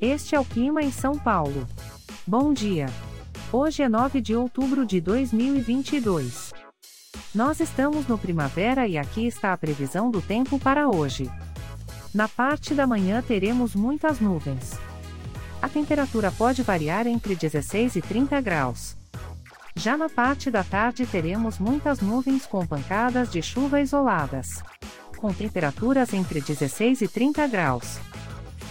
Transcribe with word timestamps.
Este 0.00 0.34
é 0.34 0.40
o 0.40 0.44
clima 0.44 0.82
em 0.82 0.92
São 0.92 1.18
Paulo. 1.18 1.66
Bom 2.26 2.52
dia. 2.52 2.86
Hoje 3.50 3.82
é 3.82 3.88
9 3.88 4.20
de 4.20 4.36
outubro 4.36 4.84
de 4.84 5.00
2022. 5.00 6.52
Nós 7.34 7.60
estamos 7.60 8.06
no 8.06 8.18
primavera 8.18 8.86
e 8.86 8.98
aqui 8.98 9.26
está 9.26 9.54
a 9.54 9.56
previsão 9.56 10.10
do 10.10 10.20
tempo 10.20 10.58
para 10.58 10.86
hoje. 10.86 11.30
Na 12.12 12.28
parte 12.28 12.74
da 12.74 12.86
manhã 12.86 13.22
teremos 13.22 13.74
muitas 13.74 14.20
nuvens. 14.20 14.72
A 15.62 15.68
temperatura 15.68 16.30
pode 16.30 16.62
variar 16.62 17.06
entre 17.06 17.34
16 17.34 17.96
e 17.96 18.02
30 18.02 18.38
graus. 18.42 18.98
Já 19.74 19.96
na 19.96 20.10
parte 20.10 20.50
da 20.50 20.62
tarde 20.62 21.06
teremos 21.06 21.58
muitas 21.58 22.00
nuvens 22.00 22.44
com 22.44 22.66
pancadas 22.66 23.30
de 23.30 23.40
chuva 23.40 23.80
isoladas. 23.80 24.62
Com 25.16 25.32
temperaturas 25.32 26.12
entre 26.12 26.42
16 26.42 27.00
e 27.00 27.08
30 27.08 27.46
graus. 27.46 27.98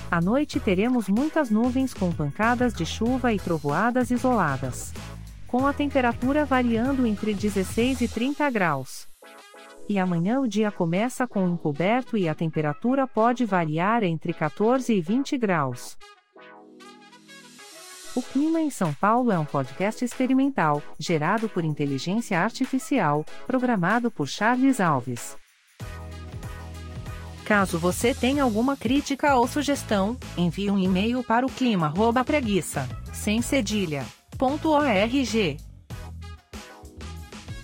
À 0.10 0.22
noite 0.22 0.60
teremos 0.60 1.10
muitas 1.10 1.50
nuvens 1.50 1.94
com 1.94 2.12
pancadas 2.12 2.74
de 2.74 2.86
chuva 2.86 3.34
e 3.34 3.40
trovoadas 3.40 4.12
isoladas. 4.12 4.94
Com 5.48 5.66
a 5.66 5.74
temperatura 5.74 6.46
variando 6.46 7.08
entre 7.08 7.34
16 7.34 8.02
e 8.02 8.08
30 8.08 8.50
graus. 8.50 9.08
E 9.90 10.00
amanhã 10.00 10.40
o 10.40 10.48
dia 10.48 10.72
começa 10.72 11.28
com 11.28 11.48
encoberto 11.48 12.18
e 12.18 12.28
a 12.28 12.36
temperatura 12.36 13.08
pode 13.08 13.46
variar 13.46 14.04
entre 14.04 14.34
14 14.34 14.94
e 14.94 15.02
20 15.02 15.38
graus. 15.38 15.98
O 18.16 18.22
Clima 18.22 18.62
em 18.62 18.70
São 18.70 18.94
Paulo 18.94 19.32
é 19.32 19.38
um 19.38 19.46
podcast 19.46 20.06
experimental, 20.06 20.82
gerado 20.98 21.50
por 21.50 21.66
inteligência 21.66 22.40
artificial, 22.40 23.26
programado 23.46 24.10
por 24.10 24.28
Charles 24.28 24.80
Alves. 24.80 25.36
Caso 27.46 27.78
você 27.78 28.12
tenha 28.12 28.42
alguma 28.42 28.76
crítica 28.76 29.36
ou 29.36 29.48
sugestão, 29.48 30.18
envie 30.36 30.72
um 30.72 30.80
e-mail 30.80 31.24
para 31.24 31.46
o 31.46 31.50
clima@preguiça, 31.50 32.90
sem 33.14 33.40
cedilha, 33.40 34.04
.org. 34.40 35.58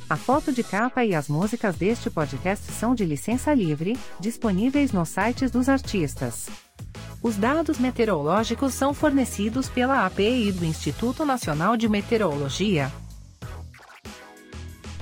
A 0.07 0.15
foto 0.15 0.51
de 0.51 0.61
capa 0.63 1.03
e 1.03 1.15
as 1.15 1.27
músicas 1.27 1.75
deste 1.77 2.11
podcast 2.11 2.71
são 2.73 2.93
de 2.93 3.03
licença 3.05 3.53
livre, 3.55 3.97
disponíveis 4.19 4.91
nos 4.91 5.09
sites 5.09 5.49
dos 5.49 5.67
artistas. 5.67 6.47
Os 7.23 7.35
dados 7.35 7.79
meteorológicos 7.79 8.75
são 8.75 8.93
fornecidos 8.93 9.67
pela 9.67 10.05
API 10.05 10.51
do 10.51 10.63
Instituto 10.63 11.25
Nacional 11.25 11.75
de 11.75 11.89
Meteorologia. 11.89 12.91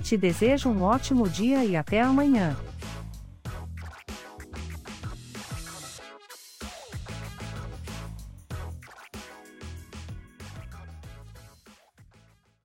Te 0.04 0.16
desejo 0.16 0.70
um 0.70 0.84
ótimo 0.84 1.28
dia 1.28 1.66
e 1.66 1.76
até 1.76 2.00
amanhã. 2.00 2.56